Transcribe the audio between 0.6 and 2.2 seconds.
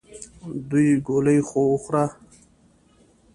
دوې ګولې خو وخوره!